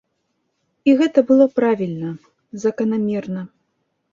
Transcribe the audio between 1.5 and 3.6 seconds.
правільна, заканамерна.